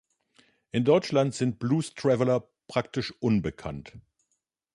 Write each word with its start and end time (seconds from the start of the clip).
In 0.71 0.83
Deutschland 0.83 1.35
sind 1.35 1.59
Blues 1.59 1.93
Traveler 1.93 2.47
praktisch 2.67 3.13
unbekannt. 3.19 3.99